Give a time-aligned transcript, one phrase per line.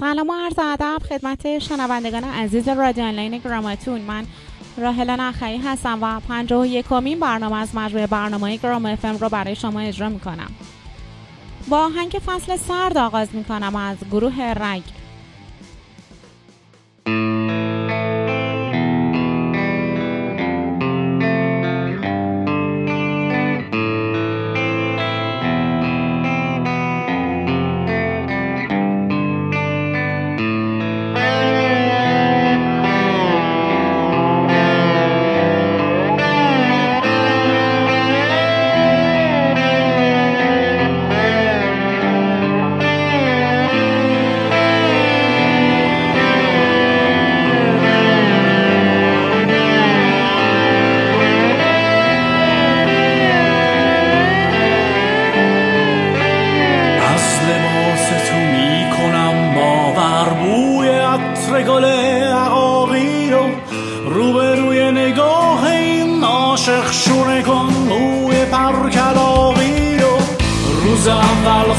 [0.00, 4.00] سلام و عرض ادب خدمت شنوندگان عزیز رادیو آنلاین گراماتون.
[4.00, 4.26] من
[4.76, 9.54] راهل نخعی هستم و پنجاه و یکمین برنامه از مجموعه برنامه گرام افم رو برای
[9.54, 10.50] شما اجرا می‌کنم.
[11.68, 14.82] با آهنگ فصل سرد آغاز می‌کنم از گروه رگ.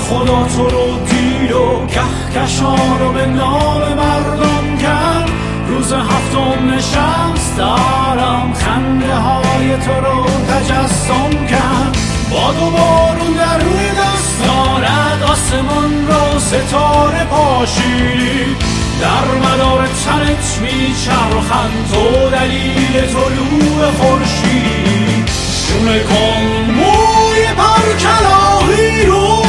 [0.10, 5.30] خدا تو رو دید و کهکشان رو به نام مردم کرد.
[5.68, 11.98] روز هفتم نشست دارم خنده های تو رو تجسم کرد.
[12.32, 18.75] باد و بارون در روی دستارت آسمان رو ستاره پاشید.
[19.02, 25.30] در مدار تنت میچرخند تو دلیل طلوع خورشید.
[25.68, 29.45] شونه کن موی پرکلاهی رو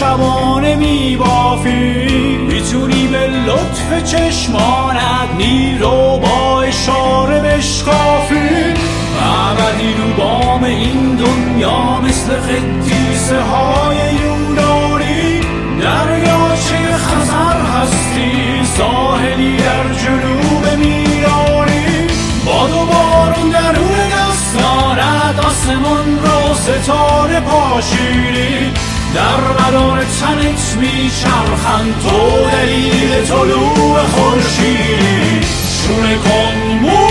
[0.00, 2.06] شبانه میبافی.
[2.48, 8.74] می‌تونی به لطف چشمانت نیرو با اشاره بشکافی.
[9.22, 15.40] ابدی رو بام این دنیا مثل قدیسه های یونانی
[15.80, 22.06] دریاچه خزر هستی؟ ساحلی در جنوب میرانی.
[22.46, 28.72] باد و بارون درون دستانت آسمان رو ستاره پاشیدی.
[29.14, 37.09] در مدار تنت میچرخند تو دلیل طلوع خورشیدی شونه کن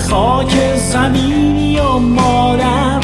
[0.00, 3.00] خاک زمینی و مادر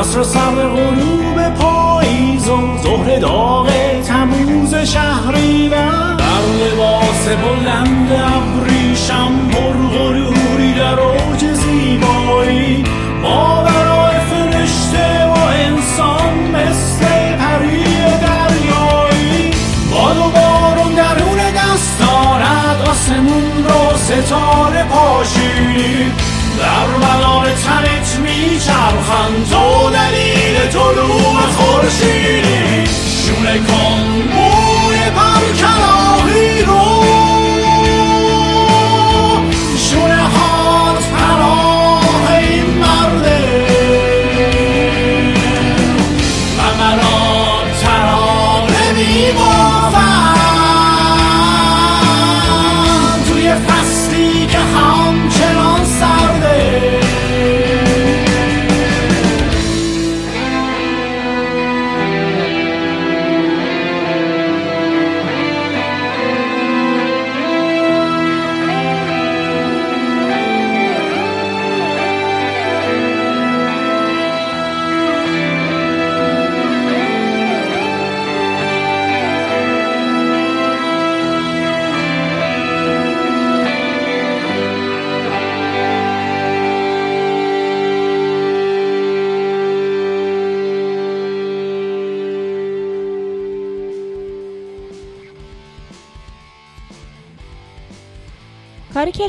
[0.00, 3.68] عصر سر غروب پاییز و ظهر داغ
[4.06, 5.72] تموز شهری و
[6.16, 12.84] در لباس بلند ابریشم پر غروری در اوج زیبایی.
[13.22, 17.84] ما برای فرشته و انسان مثل پری
[18.22, 19.50] دریایی.
[19.92, 26.19] باد و بارون درون دستارت آسمون رو ستاره پاشید
[26.60, 32.86] در مدار تنت میچرخند تو دلیل طلوع خورشیدی.
[33.26, 34.39] شونه کن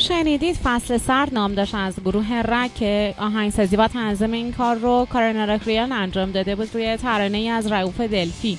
[0.02, 5.08] شنیدید فصل سرد نام داشت از گروه رک که آهنگسازی و تنظیم این کار رو
[5.10, 8.58] کارن رکریان انجام داده بود روی ترانه ای از رعوف دلفی.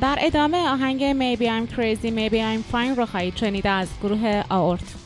[0.00, 5.01] در ادامه آهنگ Maybe I'm Crazy Maybe I'm Fine رو خواهید شنید از گروه آورت.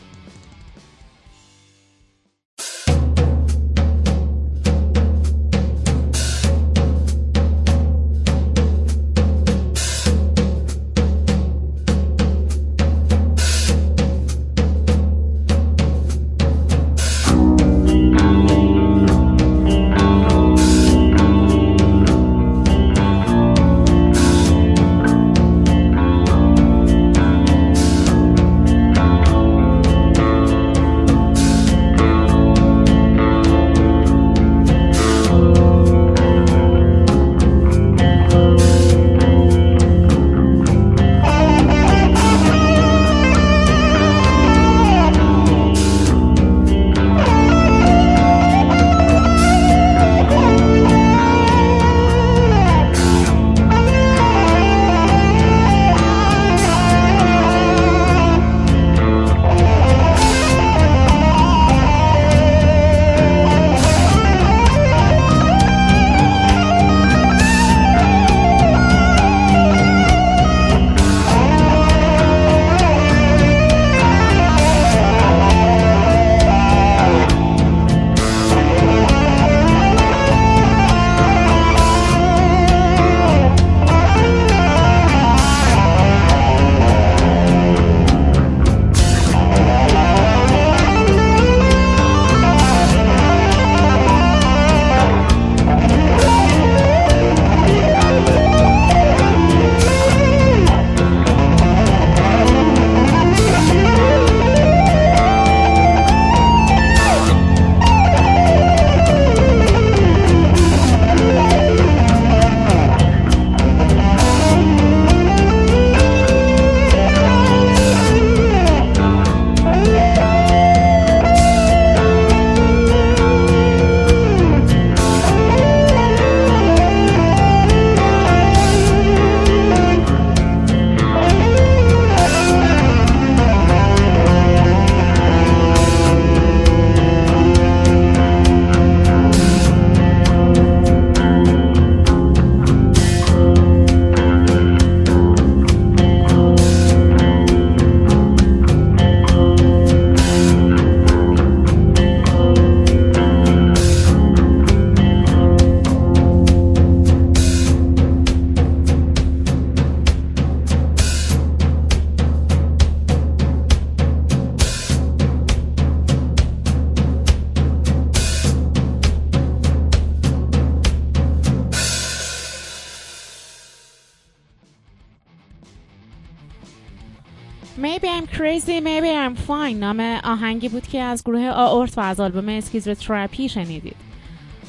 [180.37, 183.97] آهنگی بود که از گروه آورت و از آلبوم اسکیزر تراپی شنیدید.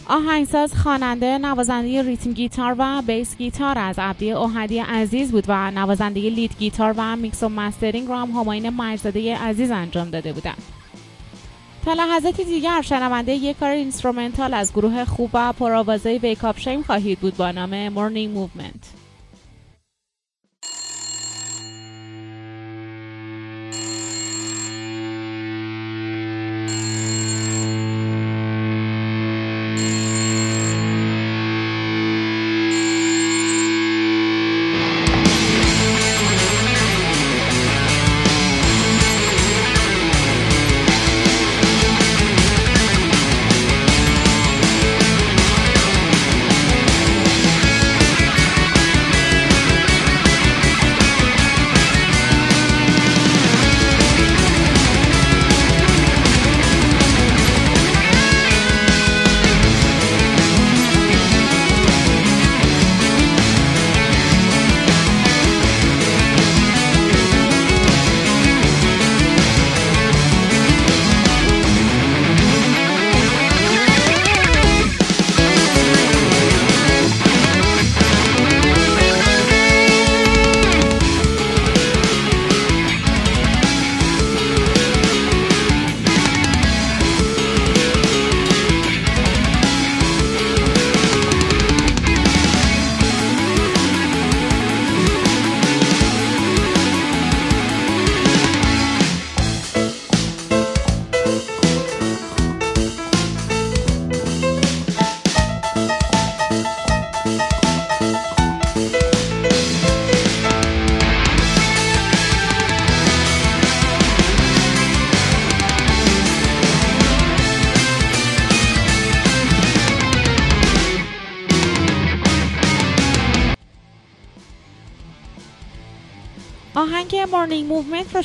[0.10, 6.20] آهنگساز خواننده نوازنده rhythm guitar و bass guitar از عبدی اوهدی عزیز بود و نوازنده
[6.20, 10.64] lead guitar و میکس و mastering رو هم هماین مرزاده عزیز انجام داده بودند.
[11.86, 16.82] تا لحظاتی دیگر شنونده یک کار instrumental از گروه خوب و پرآوازه ویک اپ شیم
[16.82, 18.97] خواهید بود با نام Morning Movement.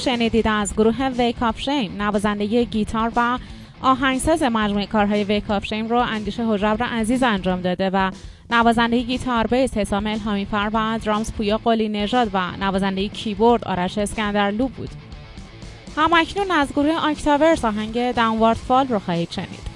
[0.04, 3.38] شنیدید از گروه ویک اپ شیم نوازنده گیتار و
[3.82, 8.10] آهنگساز مجموعه کارهای ویک اپ شیم رو اندیشه حجبر عزیز انجام داده و
[8.50, 13.98] نوازنده گیتار bass حسام الهامی فر و drums پویا قلی نژاد و نوازنده کیبورد آرش
[13.98, 14.90] اسکندرلو بود.
[15.96, 19.72] همکنون از گروه آکتاورس آهنگ Downward Fall رو خواهید شنید.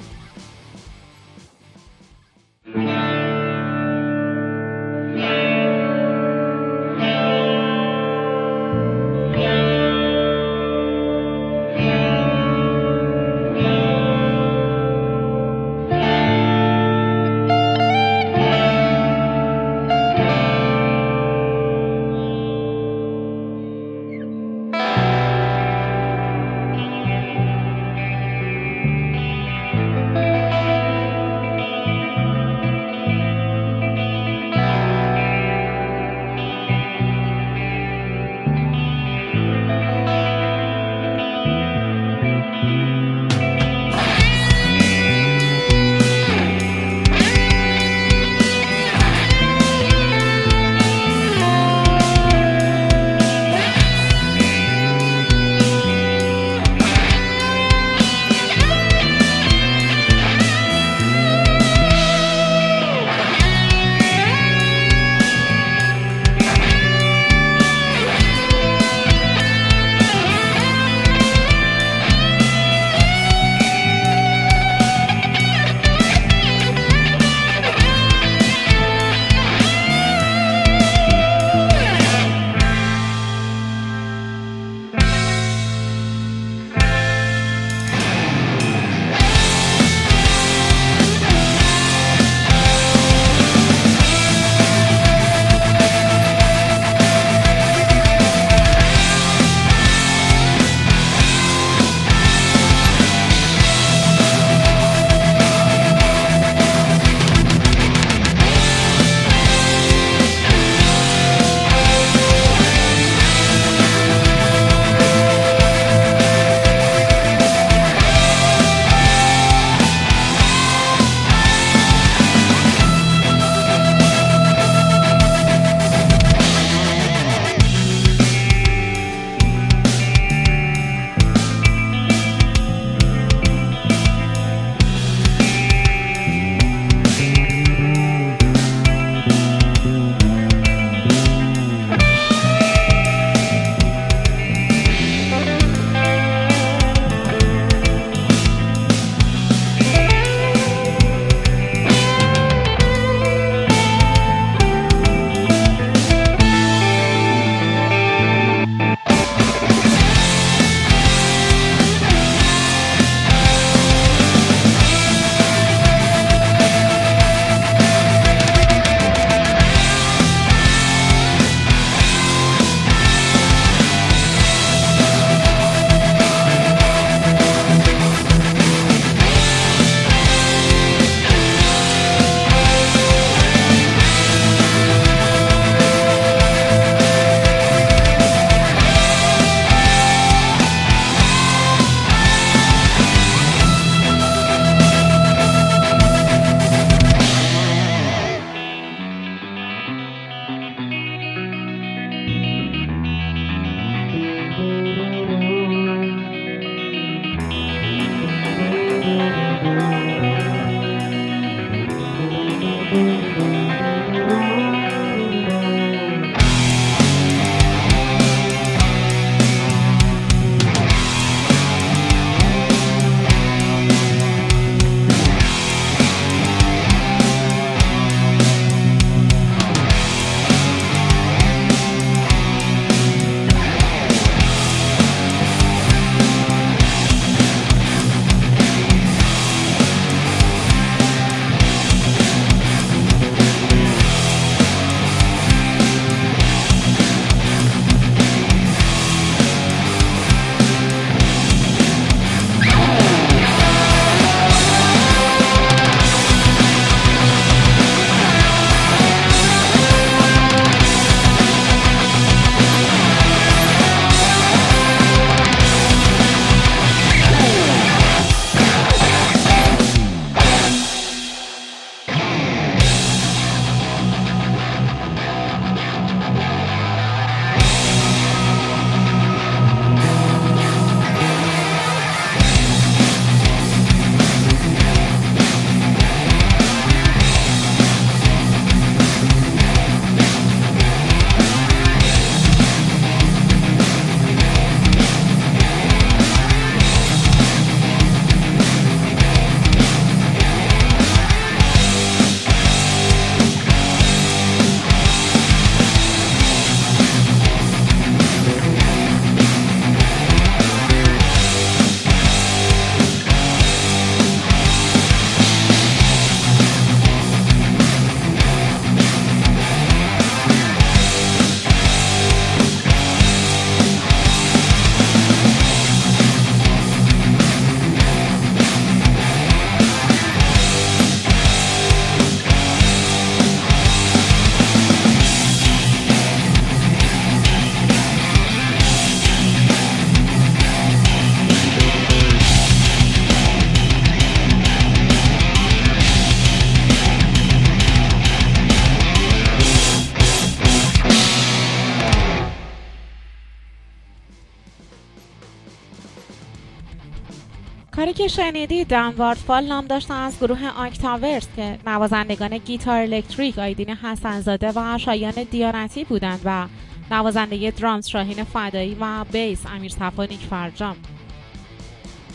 [358.27, 364.73] که شنیدید دانوارد فال نام داشتن از گروه آکتاورس که نوازندگان گیتار الکتریک آیدین حسنزاده
[364.77, 366.67] و شایان دیانتی بودند و
[367.11, 370.97] نوازنده درامز شاهین فدایی و بیس امیر صفانیک فرجام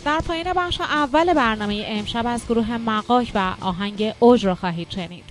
[0.05, 5.23] در پایین بخش اول برنامه امشب از گروه مقاک و آهنگ اوج را خواهید شنید.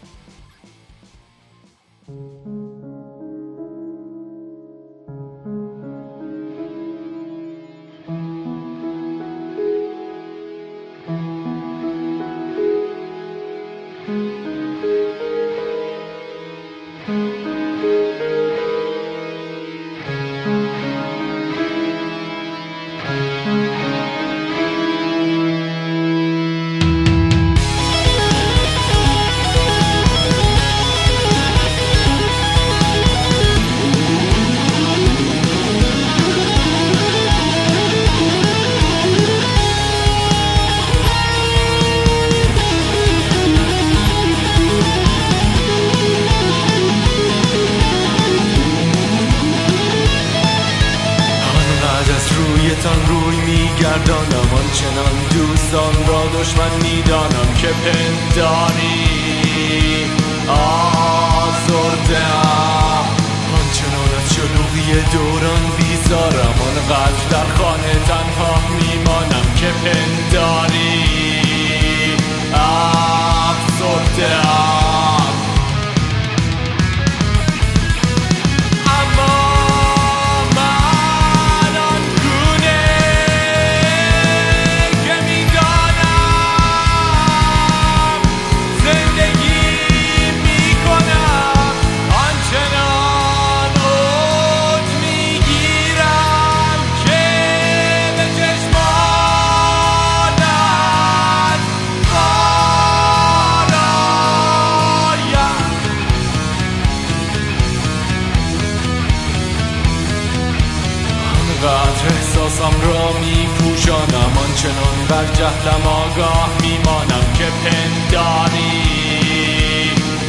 [111.62, 118.82] آنقدر احساسم را می پوشانم آنچنان بر جهلم آگاه میمانم که پنداری.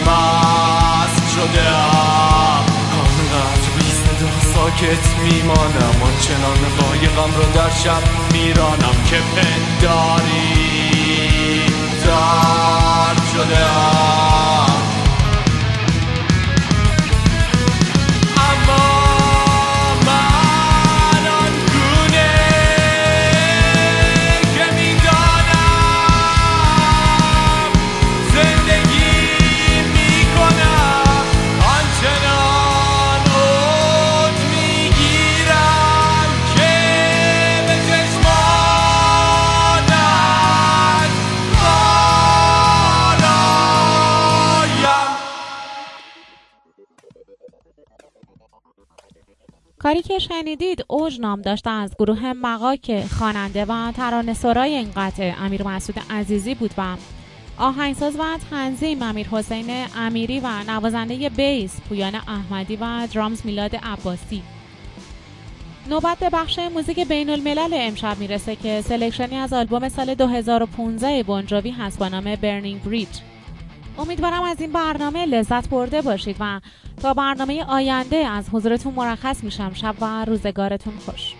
[0.01, 2.65] مست شده ام.
[3.01, 6.01] آنقدر بی صدا ساکت میمانم.
[6.03, 10.51] آنچنان قایقم را در شب میرانم که پنداری.
[12.05, 14.10] درد شده ام.
[49.91, 55.35] کاری که شنیدید اوج نام داشته از گروه مغاک خواننده و ترانه سرای این قطعه.
[55.41, 56.95] امیر مسعود عزیزی بود و
[57.57, 64.43] آهنگساز و تنظیم امیر حسین امیری و نوازنده bass پویان احمدی و drums میلاد عباسی.
[65.89, 71.23] نوبت به بخش موزیک بین الملل امشب می‌رسه که selection ی از آلبوم سال 2015
[71.23, 73.09] بون جووی هست با نام Burning Bridge
[73.97, 76.61] امیدوارم از این برنامه لذت برده باشید و
[77.01, 79.73] تا برنامه آینده از حضورتون مرخص میشم.
[79.73, 81.33] شب و روزگارتون خوش.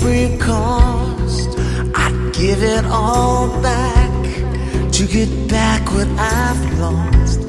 [0.00, 1.58] every cost.
[1.94, 4.10] I'd give it all back
[4.92, 7.40] to get back what I've lost.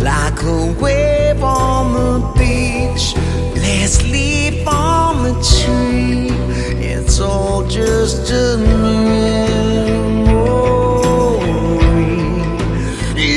[0.00, 3.14] Like a wave on the beach,
[3.56, 6.30] let's leap on the tree.
[6.82, 10.00] It's all just a memory.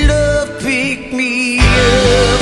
[0.08, 2.40] Love picked me up.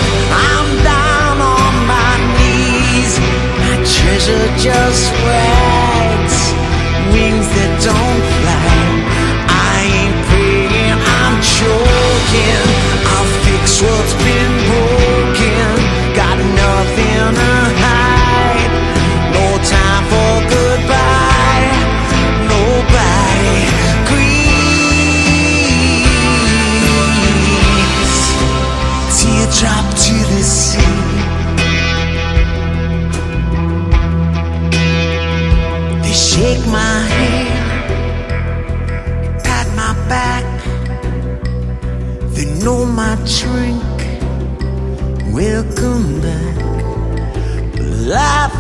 [0.47, 3.19] I'm down on my knees.
[3.59, 5.70] My treasure just went
[7.53, 8.40] that don't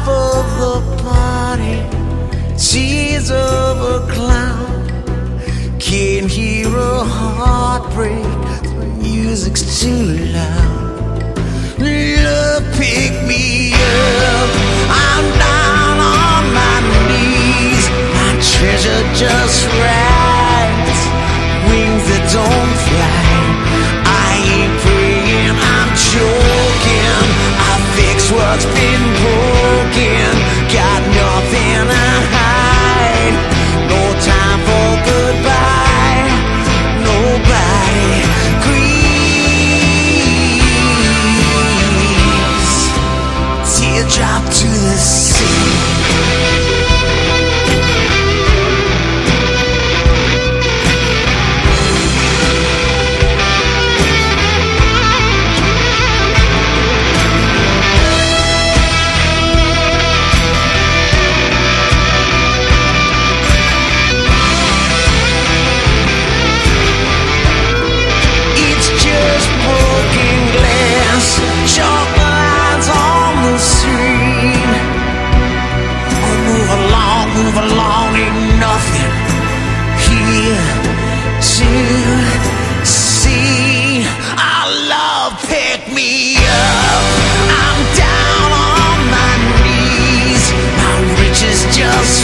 [0.07, 1.77] of the party.
[2.57, 5.79] She's of a clown.
[5.79, 8.23] Can hear a heartbreak.
[8.63, 11.35] The music's too loud.
[11.79, 14.49] Love, pick me up.
[14.89, 16.77] I'm down on my
[17.09, 17.85] knees.
[18.17, 21.01] My treasure just rides.
[21.67, 23.61] Wings that don't fly.
[24.05, 25.57] I ain't praying.
[25.75, 27.25] I'm joking.
[27.69, 29.10] I fix what's been.
[45.01, 45.30] us.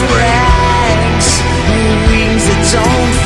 [0.02, 1.42] rags,
[2.10, 3.17] wings that don't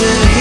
[0.00, 0.31] day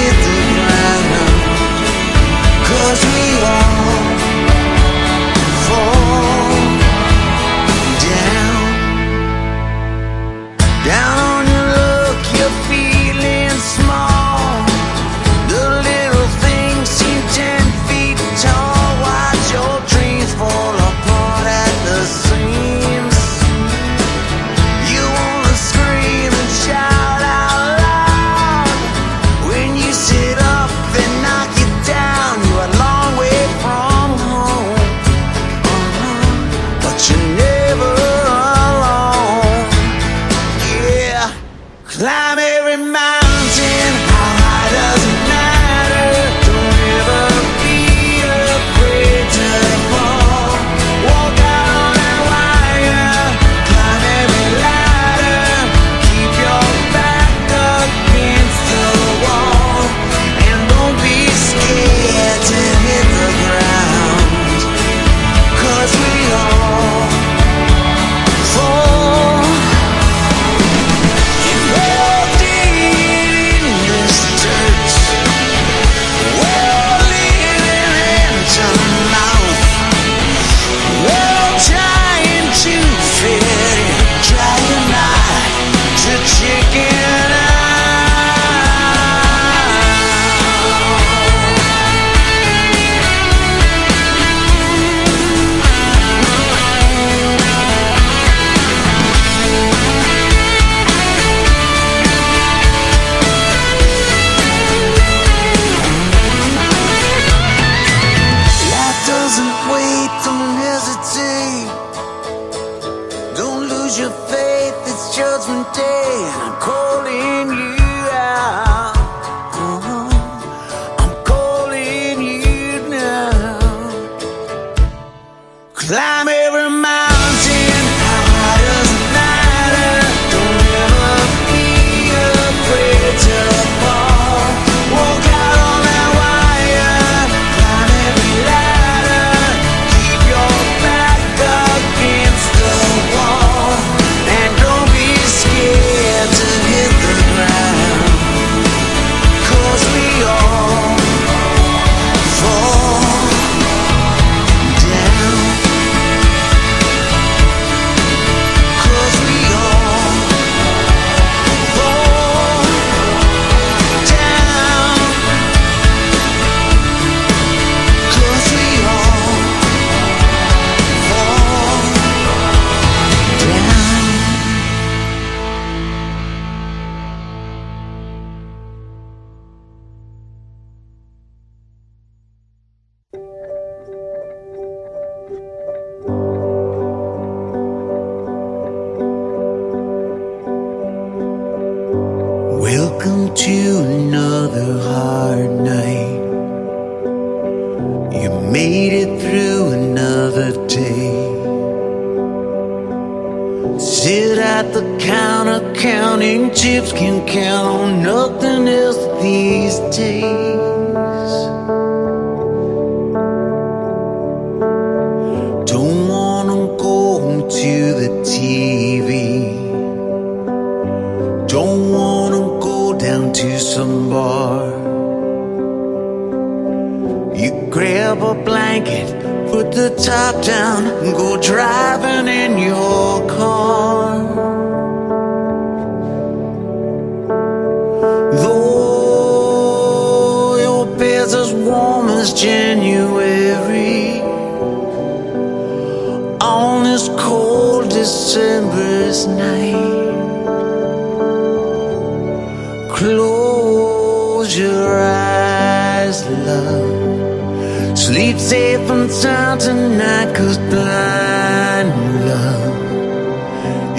[256.32, 257.97] love.
[257.97, 261.89] Sleep safe and sound tonight, cause blind
[262.25, 262.71] love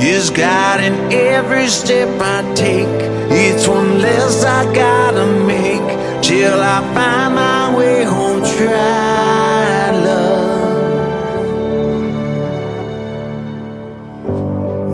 [0.04, 2.88] is guiding every step I take.
[3.30, 8.42] It's one less I gotta make till I find my way home.
[8.42, 10.42] Try love.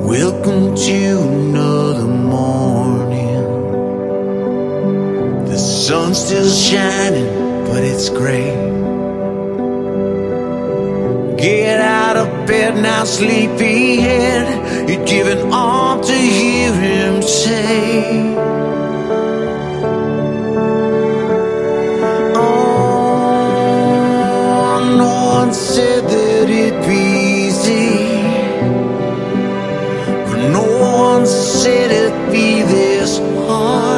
[0.07, 1.28] Welcome to
[5.89, 7.31] sun's still shining,
[7.65, 8.53] but it's gray.
[11.39, 14.47] Get out of bed now, sleepyhead.
[14.87, 18.35] You're giving all to hear him say.
[22.37, 23.59] Oh,
[24.99, 27.03] no one said that it'd be
[27.47, 27.89] easy.
[30.53, 30.65] No
[31.07, 33.19] one said it'd be this
[33.49, 33.98] hard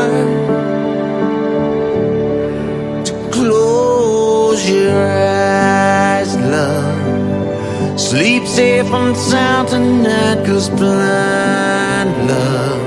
[4.61, 8.01] close your eyes, love.
[8.01, 12.81] Sleep safe and sound tonight, cause blind love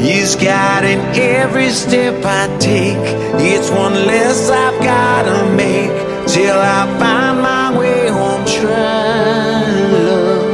[0.00, 3.06] is guiding every step I take.
[3.40, 8.44] It's one less I've gotta make till I find my way home.
[8.44, 9.70] Try
[10.08, 10.52] love.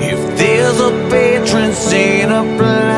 [0.00, 2.89] If there's a patron saint of blind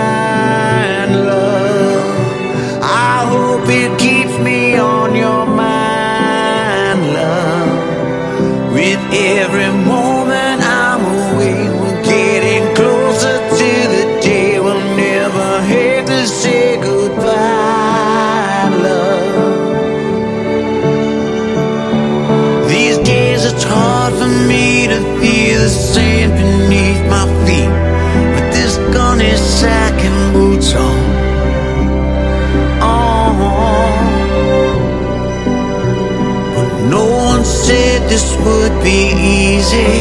[38.13, 39.03] this would be
[39.41, 39.95] easy.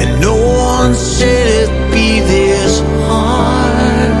[0.00, 0.36] And no
[0.74, 4.12] one said it'd be this hard.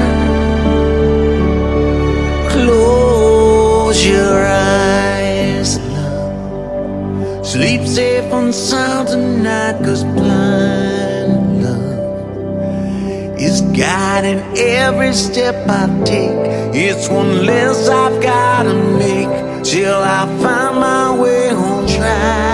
[2.52, 7.46] Close your eyes, love.
[7.46, 16.40] Sleep safe and sound tonight, cause blind love is guiding every step I take.
[16.86, 21.86] It's one less I've gotta make till I find my way home.
[21.86, 22.50] Try.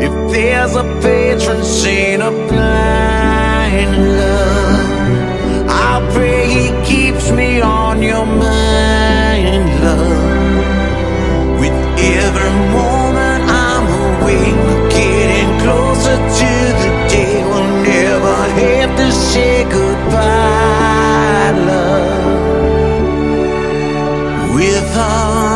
[0.00, 8.24] If there's a patron saint of blind love, I pray he keeps me on your
[8.24, 11.60] mind, love.
[11.60, 13.86] With every moment I'm
[14.22, 14.87] awake.
[24.94, 25.47] 她